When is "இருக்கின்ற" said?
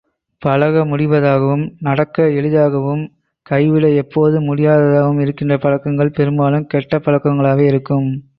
5.21-5.57